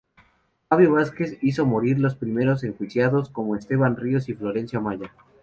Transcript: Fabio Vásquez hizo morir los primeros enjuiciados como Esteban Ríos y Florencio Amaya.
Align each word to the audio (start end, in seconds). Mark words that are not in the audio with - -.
Fabio 0.67 0.93
Vásquez 0.93 1.37
hizo 1.43 1.63
morir 1.67 1.99
los 1.99 2.15
primeros 2.15 2.63
enjuiciados 2.63 3.29
como 3.29 3.55
Esteban 3.55 3.95
Ríos 3.97 4.27
y 4.29 4.33
Florencio 4.33 4.79
Amaya. 4.79 5.13